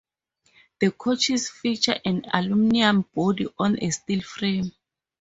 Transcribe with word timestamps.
The 0.79 0.89
coaches 0.89 1.47
feature 1.51 1.95
an 2.05 2.25
aluminum 2.33 3.05
body 3.13 3.47
on 3.59 3.77
a 3.79 3.91
steel 3.91 4.23
frame. 4.23 4.71